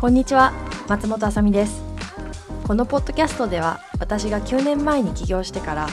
[0.00, 0.52] こんにちは
[0.86, 1.82] 松本あさみです。
[2.66, 5.88] このポッドキャストでは私が9年前に起業してから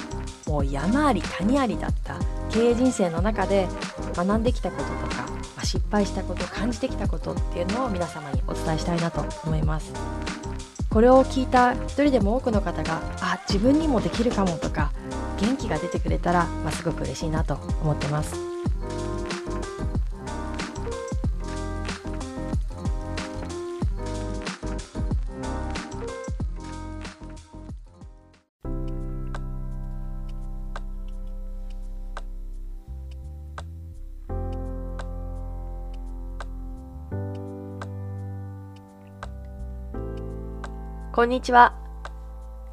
[0.48, 2.16] もう山あり谷ありだった
[2.50, 3.70] 経営人生の中で
[4.14, 5.26] 学んできたこととか、
[5.64, 9.94] 失敗したこと感じてきたことっていうのを皆様にお伝えしたいなと思います。
[10.92, 14.92] これを聞いた一人でも多くの方があ自分にもできるかもとか
[15.40, 18.51] 元気が出てくれたら、まあ、すごく嬉しいなと思ってます。
[41.14, 41.74] こんにちは。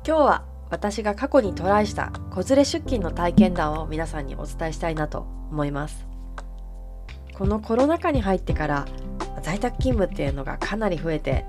[0.06, 6.06] 今日は私が過去にトライした子連れ出勤の体験談を皆さんにお伝えしたいなと思います。
[7.34, 8.86] このコロナ禍に入ってから
[9.42, 11.46] 在宅勤務っていうのがかなり増えて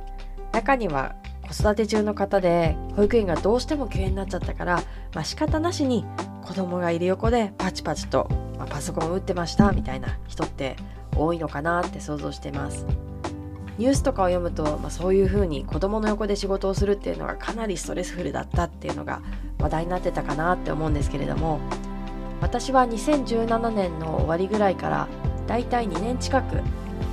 [0.51, 1.13] 中には
[1.47, 4.81] 子育て中の方で保育園がどうしても休園になっちゃったから、
[5.13, 6.05] まあ、仕方なしに
[6.41, 8.27] 子供がいる横でパチパチと、
[8.57, 10.75] ま、パソコンを打ってましたみたいな人って
[11.15, 12.87] 多いのかなって想像してます。
[13.79, 19.21] ニュースとかを読むと、まあ、そういうふうに子供の横で仕事をするっていうのがかなりストレスフルだったっていうのが
[19.57, 21.59] 話題になってたかなって思うんですけれども
[22.41, 25.07] 私は2017年の終わりぐらいから
[25.47, 26.61] だいたい2年近く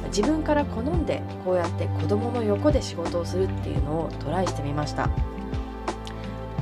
[0.09, 5.09] 自分から好んでこうやって子供の横で仕事をするっていうのをトライしてみました。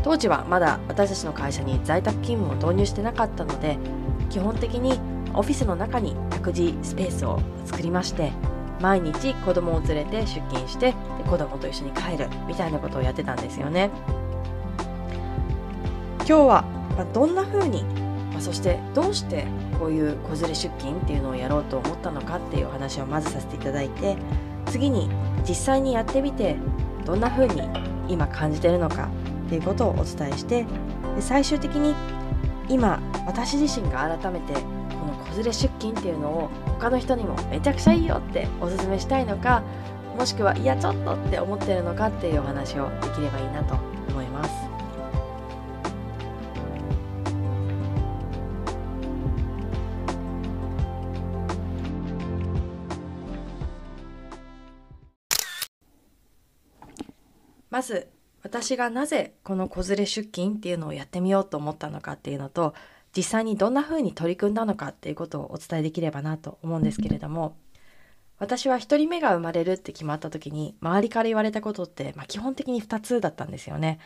[0.05, 3.79] 当時はまだ私たちの会社に在宅勤務を導入してなかったので
[4.29, 5.01] 基本的に
[5.33, 8.31] オフィスの中に託児スペースを作りまして
[8.85, 10.93] 毎日子供を連れて出勤して
[11.31, 13.91] 子供と一緒に帰るみたいなことをやってたんですよね。
[16.19, 16.65] 今日は、
[17.15, 17.83] どんな風に、
[18.39, 19.47] そしてどうして
[19.79, 24.19] こういう子連れ出勤っていうのをやろうと思ったのかっていうお話をまずさせていただいて
[24.67, 25.09] 次に
[25.49, 26.57] 実際にやってみて
[27.07, 27.63] どんな風に
[28.09, 29.09] 今感じてるのか
[29.47, 30.67] っていうことをお伝えして
[31.21, 31.95] 最終的に
[32.69, 34.53] 今私自身が改めて
[35.35, 39.63] 子連れ出勤っていうのを他の人にもめちゃくちゃいいよっておすすめしたいのか
[40.17, 43.75] もしくはいやちょっとって思ってるのかっていうお話をできればいいなと
[44.09, 44.51] 思います。
[57.71, 58.07] まず
[58.45, 62.73] 私がなぜこの子連れ出勤っていうのをやってみようと思ったのかっていうのと
[63.17, 67.57] 実際にどんな風に取り組んだのかっていうことをお伝えできればなと思うんですけれども
[68.39, 74.01] 私は1人目が生まれるって決まった時に周りから言われたことって、まあ、基本的に2つだったんですよね。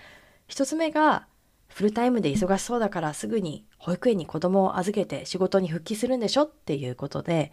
[0.48, 1.26] 1つ目が
[1.68, 7.52] フルタイムで忙しそうだからすぐに保育園に子供を預けて仕事に復帰するんでしょっていうことで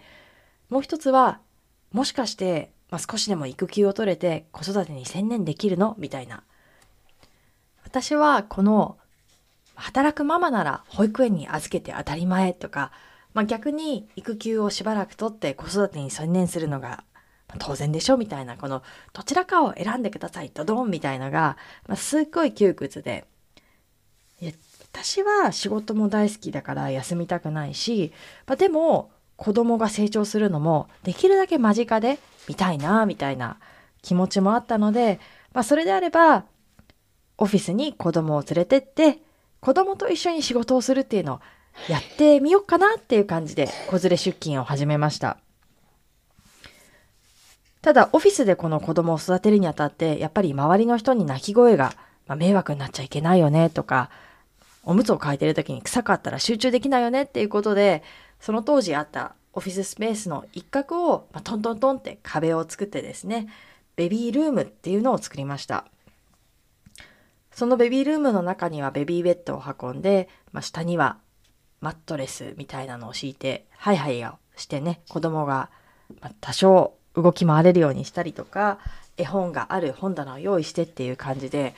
[0.69, 1.39] もう一つは
[1.91, 5.95] もしかして、まあ、少しでも育休を取れて子育てに専念できるの？
[5.97, 6.43] みたいな
[7.83, 8.97] 私はこの
[9.75, 12.91] 働くママなら保育園に預けて当たり前とか、
[13.33, 17.03] まあ、逆に育休をしばらく取って子育てに専念するのが
[17.59, 18.83] 当然でしょみたいな、この
[19.13, 23.25] どちらかを選んでください、ドドンみたいのが、まあ、すっごい窮屈で。
[24.91, 28.13] 私は仕事も大好きだから休みたくないし、
[28.47, 33.57] まあ、でも子供が成長するのもできるだけ間近で見たいな、みたいな
[34.01, 35.19] 気持ちもあったので、
[35.53, 36.45] まあ、それであれば、
[37.37, 39.19] オフィスに子供を連れてって、
[39.65, 41.39] 子供と一緒に仕事をするっていうのを
[41.89, 45.39] やってみようかなっていう感じで子連れ出勤を始めました。
[47.81, 51.95] ただ、オフィスでこの子供を育てるにあたって、やっぱり周りの人に泣き声が、
[52.27, 54.11] まあ、迷惑になっちゃいけないよねとか、
[54.83, 58.03] おむつを替えてる時に臭かったら集中できないよねっていうことで、
[58.39, 63.47] その当時あったオフィススペースの一角を、まあ、トントントンって壁を作ってですね、
[63.95, 65.85] ベビールームっていうのを作りました。
[67.55, 71.17] そのベビールームの中にはベビーベッドを運んで、まあ、下には
[71.79, 75.69] マットレスみたいなのを敷いて、ハイハイをしてね、子供が
[76.41, 78.79] 多少動き回れるようにしたりとか、
[79.15, 81.75] 絵本がある本棚を用意してっていう感じで、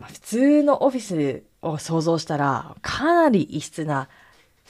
[0.00, 4.08] まあ、普通のオフィスを想像したら、かなり異質な、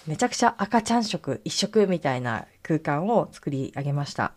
[0.07, 4.33] めちゃくちゃ赤ちゃん色、一色みたいな空間を作り上げました。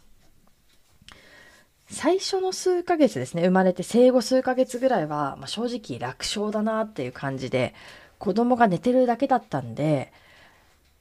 [1.92, 7.76] 最初の数ヶ月ですね、生まれて生後数ヶ月ぐらいは、まあ、正直楽勝だなっていう感じで、
[8.18, 10.14] 子供が寝てるだけだったんで、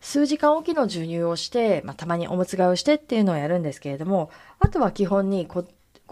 [0.01, 5.65] 数時間おきの授乳をして、まあ、たまにおむつ替えをしてっていうのをやるんですけれども、あとは基本に子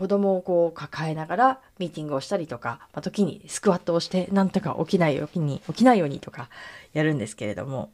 [0.07, 6.49] 供をこう抱えながらミーティングをしたりとか、まあ、時にスクワットをしてなんとか起きないように起きないようにとか
[6.93, 7.91] やるんですけれども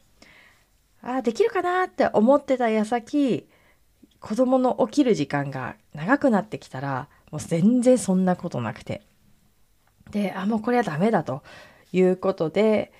[1.02, 3.46] ああできるかなって思ってた矢先
[4.24, 9.02] 子供の起きる時間が長くなってきたらもう全然そんなことなくて。
[10.10, 11.42] であもうこれはダメだと
[11.92, 12.90] いうことで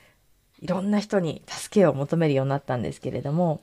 [0.60, 3.62] いろんな人に助けを求めるようになったんですけれども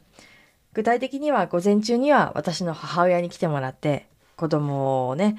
[0.73, 4.07] 具体的には午前中には私の母親に来てもらって
[4.37, 5.37] 子供をね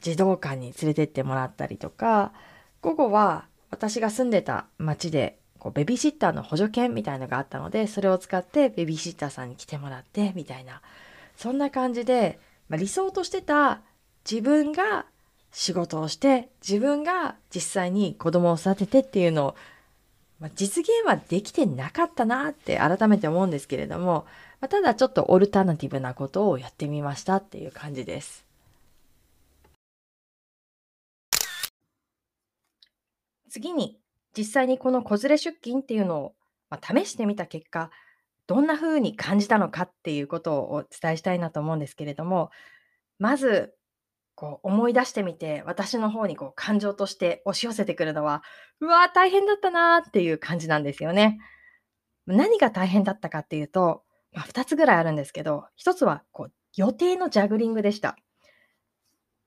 [0.00, 2.32] 児童館に連れてってもらったりとか
[2.82, 10.82] 午後は私が住んでた町でこうベビーシッターの補助犬みたいのがあったのでそれを使ってベビーシッターさんに来てもらってみたいな
[11.36, 12.38] そんな感じで、
[12.68, 13.80] まあ、理想としてた
[14.30, 15.06] 自分が
[15.52, 19.56] 仕事をして自分が実際に子供を育ててっていうのを、
[20.40, 24.26] まあ、実現はできてなかったなって改めて思うんですけれども、
[24.60, 28.46] まあ、ただちょっとオルタナティブなことをやってみましたっていう感じです。
[33.50, 33.98] 次に
[34.34, 36.34] 実際にこの子連れ出勤っていうのを、
[36.70, 37.90] まあ、試してみた結果
[38.52, 42.50] どんな風に感じたのかっていうことをお伝えしたいなと思うんですけれども
[43.18, 43.72] まず
[44.34, 48.42] こう思い出してみて私の方にこう感情として押し寄せてくるのは
[48.80, 51.38] うわー大変だったなーっていう感じなんですよね。
[52.26, 54.02] 何が大変だったかっていうと、
[54.32, 58.18] まあ、2つぐらいあるんですけど1つはこう予定のジャグリングでした。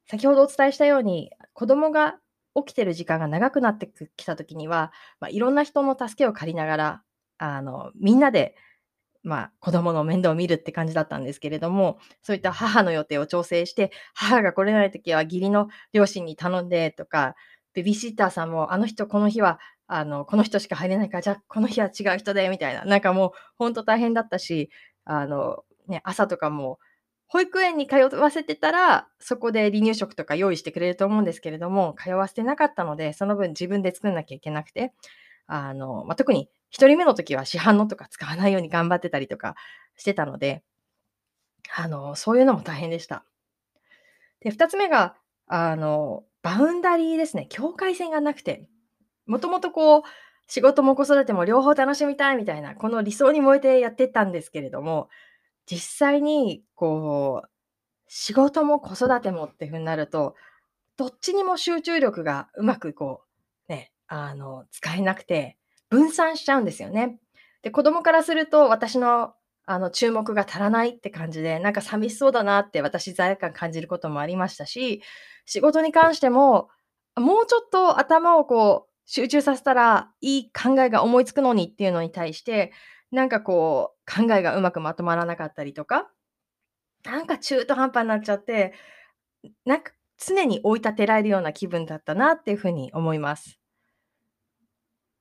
[0.10, 2.18] 先ほどお伝えしたように子供が
[2.56, 3.88] 起きてる時間が長くなって
[4.18, 7.04] きた時には、まあ、いろんな人の助けを借りながら
[7.38, 8.56] あのみんなで
[9.25, 17.36] まあ、子供の面倒を見るって感じだったんですけれども、そういった母の予定を調整して、母が来れない時は義理の両親に頼んでとか、
[17.74, 22.86] ベビーシッターさんも、あの人この日は、あの、この人しか入れないから、じゃあこの日は違う人で、みたいな。
[22.86, 24.69] なんかもう、ほんと大変だったし、
[25.06, 26.80] あの、ね、朝とかも、
[27.28, 34.94] 保育園に通わせてたら、そこで離乳食とか用意してくれると思うんですけれども、通わせてなかったので、その分自分で作んなきゃいけなくて、
[35.48, 39.56] あの、まあ、特に1人目の時は市販のとか使わないように頑張ってたりとか
[39.95, 40.63] してたので、
[41.75, 43.25] あの、そういうのも大変でした。
[44.41, 45.15] で、2つ目が、
[45.47, 47.47] あの、バウンダリーですね。
[47.50, 48.69] 境界線がなくて、
[49.25, 50.03] もともとこう、
[50.47, 55.09] 仕事も子育ても両方楽しみたいみたいな、この理想に燃えてやってたんですけれども、
[55.65, 57.50] 実際に、こう、
[58.07, 60.35] 仕事も子育てもっていうふうになると、
[60.97, 63.23] どっちにも集中力がうまくこ
[63.69, 65.57] う、ね、あの、使えなくて、
[65.89, 67.19] 分散しちゃうんですよね。
[67.61, 69.33] で、子供からすると私の
[69.67, 75.01] あの注目が足らないって感じで、なんか寂しそうだなって私罪悪感感じることもありましたし、
[75.45, 76.69] 仕事に関しても、
[77.15, 82.73] もうちょっと頭をこう集中させたらいい考えが思いつくのにっていうのに対して、
[83.11, 86.11] なんかこう考えがうまくまとまらなかったりとか、
[87.05, 88.73] なんか中途半端になっちゃって、
[89.65, 93.59] なんか常に追い立てられるような気分だったなっていうふうに思います。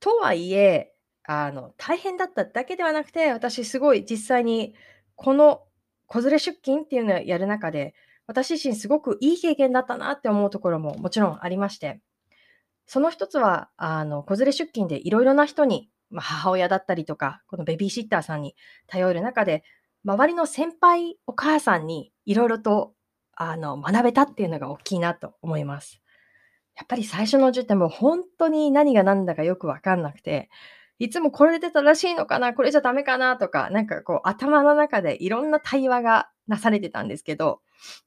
[0.05, 0.93] とはいえ、
[1.23, 4.75] あの、大変だっただけではなくて、私すごい実際に
[5.17, 5.62] この
[6.06, 7.95] 子連れ出勤っていうのをやる中で、
[8.27, 12.03] 私自身すごくいい経験だったなって思うところももちろんありまして、
[12.87, 19.65] その一つは、あの、子連れ出勤でいろいろな人に、まあ、母親だったりとか、このベビーシッターさんに頼る中で、
[20.05, 22.93] 周りの先輩お母さんにいろいろと
[23.33, 26.04] あの学べたっていうのが大きいなと思います。
[26.76, 30.50] やっぱり最初のうちっても本当に何が何だかよくわかんなくて、
[30.99, 37.61] いつもこれで正しいのかな、これじゃダメかなとか、なんかこう頭の中でいろんな対話がなされてたんですけど、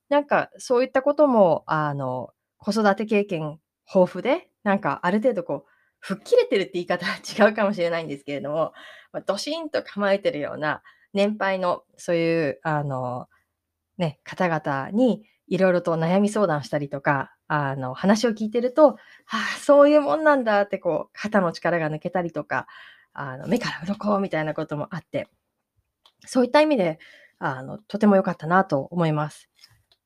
[0.09, 3.59] なんかそういったことも、あの、子育て経験
[3.93, 5.69] 豊富で、なんかある程度こう、
[5.99, 8.73] 吹っ切れてるって言い方は違うかもしれないんですけれども、
[9.11, 10.81] まあ、ドシンと構えてるような
[11.13, 13.27] 年配のそういう、あの、
[13.97, 22.67] ね、方々にいろいろと悩み相談したりとか、あの、話を聞いてると、はあ、そういうもんなんだってこう、肩の力が抜けたりとか、
[23.13, 25.27] あの、目から鱗みたいなこともあって、
[26.25, 26.99] そういった意味で、
[27.39, 29.49] あの、とても良かったなと思います。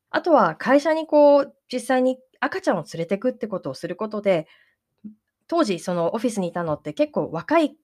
[0.10, 4.48] あとは、会社にこう、実際に赤ちゃんを連れてくってことをすることで、
[5.48, 7.76] 当時、そのオフィスにいたのって結構若い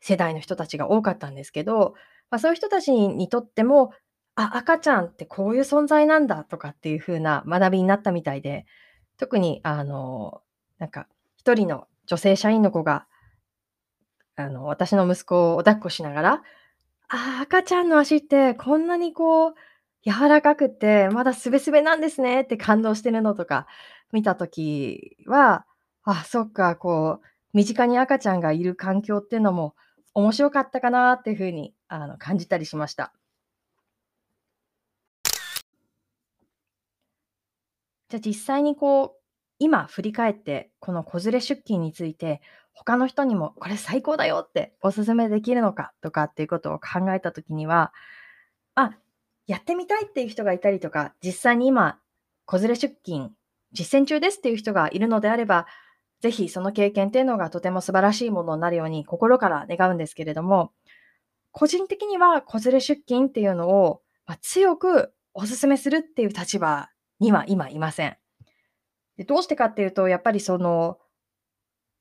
[0.00, 1.94] 世代の人たちが多かったんですけど、
[2.30, 3.92] まあ、そういう人たちにとっても、
[4.34, 8.66] あ、赤ちゃんってこういう存在なんだとかっていう風な学びになったみたいで、
[9.18, 10.42] 特にあの、
[10.78, 11.06] なんか
[11.36, 13.06] 一人の女性社員の子が、
[14.36, 16.42] あの、私の息子を抱っこしながら、
[17.08, 19.54] ああ、赤ちゃんの足ってこんなにこう
[20.04, 23.66] 柔らかくて、まだすべすべなんですねって感動してるのとか
[24.12, 25.66] 見たときは、
[26.04, 29.74] あ、そっか、こう、身近に赤ちゃんがいる環境っていうのも
[30.14, 33.12] 面白かったかなっていうふうにあの感じたりしました。
[38.08, 39.20] じゃあ実際にこう
[39.58, 42.40] 今振り返ってこの子連れ出勤について
[42.72, 47.92] 他の人にもこれ最高だよっておすすめできるのかとかっていうことを考えた時には
[48.74, 48.92] あ
[49.46, 51.98] やってみたいっていう人がいたりとか実際に今
[52.44, 53.32] 子連れ出勤
[53.72, 55.66] 実践中ですっていう人がいるのであれば
[56.20, 60.72] ぜひその経験っていうのがとても素晴らしいものになるように心から願うんですけれども
[61.56, 64.02] 個人的には子連れ出勤っていうのを、
[64.42, 68.16] 強くお勧めするっていう立場には今いません。
[69.16, 70.98] でどうしてかっていうと、やっぱりその、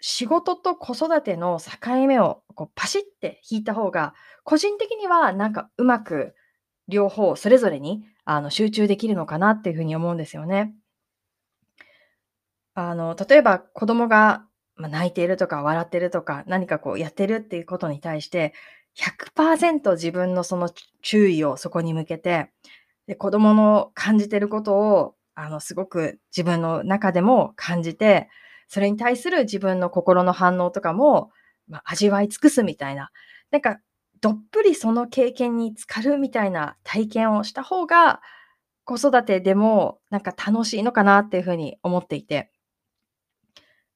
[0.02, 6.36] 仕事と子育ての境目をこうパシッて引いた方が、個人的にはなんかうまく
[6.88, 10.76] 両方それぞれにあの集中できるのかなっていうふうに思うんですよね。
[12.74, 14.46] あの、例えば子供が
[14.78, 18.54] 泣いているとか笑ってるとか何かこうやってるっていうことに対して
[19.36, 20.70] 100%自分のその
[21.02, 22.52] 注意をそこに向けて
[23.08, 28.30] で、子供の感じてることを、あの、すごく自分の中でも感じて、
[28.68, 31.32] それに対する自分の心の反応とかも、
[31.68, 33.12] まあ、味わい尽くすみたいな、
[33.52, 33.80] なんか、
[34.22, 38.22] どっぷりその経験に浸かるみたいな体験をした方が、
[38.86, 42.52] 子育てでもなんか楽しいのかなっていうふうに思っていて、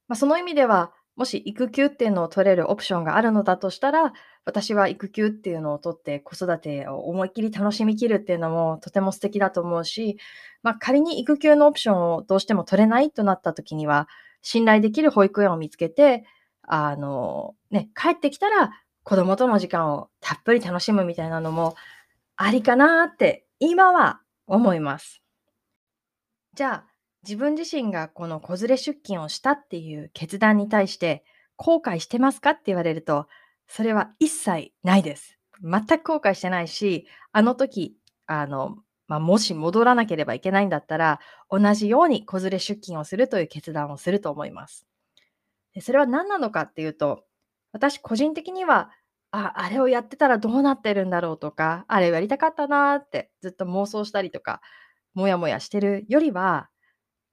[0.08, 4.14] まあ、その意味では、もし育休っていうのを取れるオプションがあるのだとしたら、
[4.46, 10.18] 私は育休っていうのを取って子育てを思いっきり楽しみきるっていうのもとても素敵だと思うし、
[10.64, 14.08] まあ、仮に育休のオプションをどうしても取れないとなった時には、
[14.42, 16.26] 信頼できる保育園を見つけて、
[16.64, 18.72] あの、ね、帰ってきたら
[19.04, 21.76] 子供との時間をたっぷり楽しむみたいなのも
[22.36, 25.22] ありかなって今は思います。
[26.54, 26.86] じゃあ、
[27.24, 31.24] 自分自身がこの子連れ出勤をしたっていう決断に対して
[31.58, 33.28] 後悔してますかって言われると、
[33.70, 35.38] それは一切ないです。
[35.62, 37.96] 全く後悔してないし、あの時、
[38.26, 44.88] あの、まあ、もし戻らなければいけないんだったら、同じように子連れ出勤をするという決断をすると思います。
[45.74, 47.24] でそれは何なのかっていうと、
[47.72, 48.92] 私個人的には、
[49.32, 54.62] あ、あれをやってたらどうなってるんだろうとか、あれをやりたかったなってずっと妄想したりとか、
[55.14, 56.70] もやもやしてるよりは、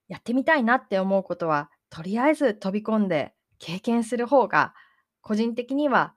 [0.07, 4.75] やってみたいなって思うことは、とりあえず飛び込んで経験する方が、
[5.21, 6.13] 個人的には、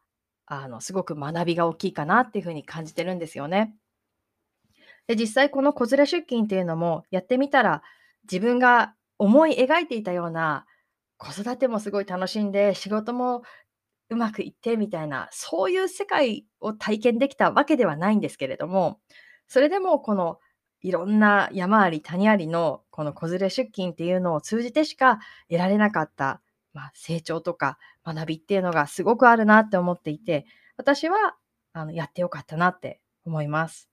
[0.52, 3.76] あの、すごく学びが大きいかなっていうふうに感じてるんですよね。
[5.06, 7.82] で、実際この子連れ出勤っていうのもやってみたら、
[8.24, 10.66] 自分が思い描いていたような
[11.18, 13.42] 子育てもすごい楽しんで、仕事も
[14.08, 18.98] うまくいってみたいな、そういう世界を体験できたわけではないんですけれども、
[19.46, 20.40] それでもこの
[20.82, 26.40] いろんな山あり谷ありのこの子連れ出勤っていうのを通じてしか得られなかった、
[26.72, 31.36] まあ、成長とか学びっていうのがすごくあるなって思っていて私は
[31.72, 33.88] あのやってよかったなって思います。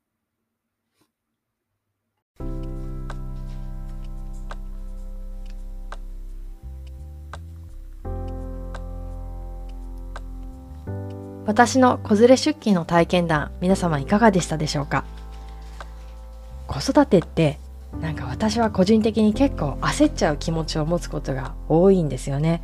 [11.46, 15.06] 私の子連れ出勤の体験談皆様いかがでしたでしょうか？
[16.68, 17.58] 子育てって
[18.02, 22.62] なんか私は個人的に結構焦っちゃう気持ちを持つことが多いんですよね。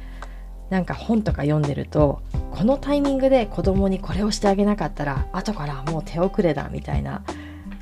[0.74, 7.24] なんか本とか読んでるとこのタイミングで子供にこれをしてあげなかったら後からもう手遅れだみたいな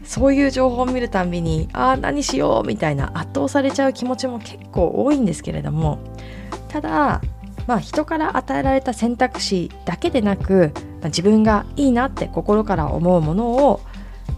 [0.04, 6.00] そういう情報を見るたびにああ何しようみたいな圧倒されちゃう気持ちも結構多いんですけれども
[6.68, 7.22] ただ
[7.66, 13.80] まあ人から与えられた選択肢だけでなく、まあ、自分がいいなって心から思うものを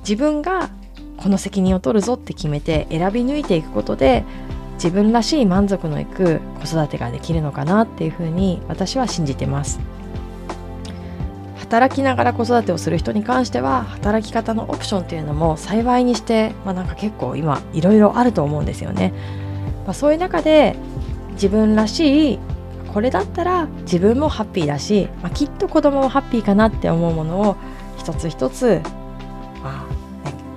[0.01, 0.69] 自分が
[1.17, 4.24] この責任を取るぞって決めて選び抜いていくことで
[4.75, 9.80] 自分らしい満足のいく子育てができるのかなっていうふうに私は信じてます。
[11.74, 19.12] 働きながら子育てをする人に関しては働き方のオプションっていうのも幸いにして、まあ、なんか結構今いろいろあると思うんですよね、
[19.86, 20.75] まあ、そういう中で
[21.32, 22.39] 自分らしい
[22.94, 27.56] これだったら自分もハッピーだし、まあ、きっと子供もハッピーかなって思うものを
[27.98, 28.82] 一つ一つ、
[29.63, 29.86] まあ、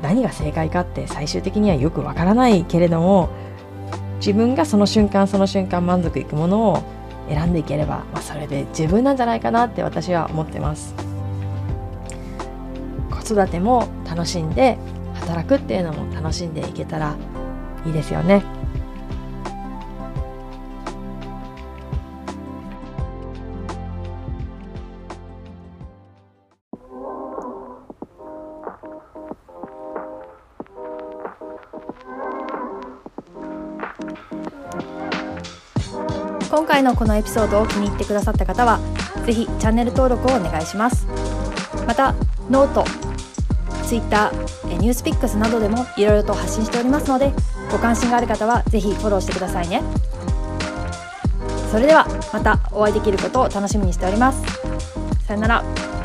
[0.02, 3.30] 何が正解かって最終的にはよくわからないけれども
[4.26, 6.82] 自分がその瞬間その瞬間満足いくものを
[7.28, 10.96] 選んでいければ、まあ、それで十分なんじゃないかなって私は思ってます。
[13.08, 14.78] 子育ても楽しんで
[15.14, 17.16] 働くっていうのも楽しんでいけたら
[17.86, 18.42] いいですよね。
[36.86, 38.78] のこのエピソードを気に入ってくださった方は
[39.26, 41.06] 是非チャンネル登録をお願いします。
[41.86, 42.14] また
[42.48, 42.84] note
[43.84, 44.32] Twitter
[44.78, 47.32] ニュースピックスなどでもいろいろと発信しておりますので
[47.70, 49.82] ご関心がある方はぜひフォローしてくださいね。
[51.70, 54.42] それではまたお会いできることを楽しみにしております。
[55.26, 55.95] さよなら。